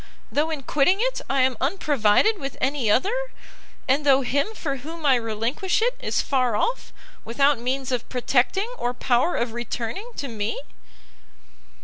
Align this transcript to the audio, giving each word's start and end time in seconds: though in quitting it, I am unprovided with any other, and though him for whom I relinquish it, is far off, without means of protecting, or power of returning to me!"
though 0.31 0.49
in 0.49 0.63
quitting 0.63 0.97
it, 0.99 1.21
I 1.29 1.41
am 1.41 1.55
unprovided 1.61 2.39
with 2.39 2.57
any 2.59 2.89
other, 2.89 3.13
and 3.87 4.03
though 4.03 4.21
him 4.21 4.47
for 4.55 4.77
whom 4.77 5.05
I 5.05 5.13
relinquish 5.13 5.79
it, 5.79 5.95
is 5.99 6.21
far 6.21 6.55
off, 6.55 6.91
without 7.23 7.59
means 7.59 7.91
of 7.91 8.09
protecting, 8.09 8.73
or 8.79 8.95
power 8.95 9.35
of 9.35 9.53
returning 9.53 10.09
to 10.15 10.27
me!" 10.27 10.59